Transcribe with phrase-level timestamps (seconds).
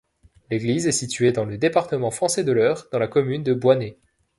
[0.49, 3.99] L'église est située dans le département français de l'Eure dans la commune de Boisney.